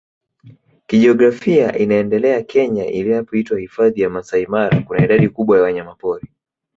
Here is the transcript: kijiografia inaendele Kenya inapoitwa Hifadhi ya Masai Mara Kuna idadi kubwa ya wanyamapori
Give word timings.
kijiografia 0.87 1.77
inaendele 1.77 2.43
Kenya 2.43 2.85
inapoitwa 2.85 3.59
Hifadhi 3.59 4.01
ya 4.01 4.09
Masai 4.09 4.45
Mara 4.45 4.81
Kuna 4.81 5.05
idadi 5.05 5.29
kubwa 5.29 5.57
ya 5.57 5.63
wanyamapori 5.63 6.31